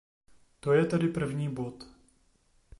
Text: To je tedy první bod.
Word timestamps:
To 0.59 0.73
je 0.73 0.85
tedy 0.85 1.07
první 1.07 1.49
bod. 1.49 1.85